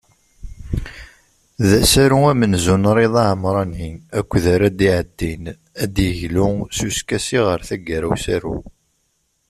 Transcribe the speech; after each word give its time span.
D 1.67 1.69
asaru 1.83 2.19
amenzu 2.31 2.75
n 2.81 2.85
Rida 2.97 3.23
Amrani 3.33 3.89
akked 4.19 4.45
ara 4.53 4.67
d-iɛeddin, 4.77 5.43
ad 5.81 5.89
d-yeglu 5.93 6.47
s 6.77 6.79
uskasi 6.87 7.39
ɣer 7.47 7.59
tagara 7.67 8.07
n 8.09 8.13
usaru. 8.15 8.57